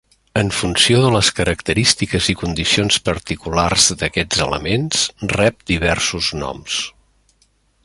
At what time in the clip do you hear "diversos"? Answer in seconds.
5.75-6.33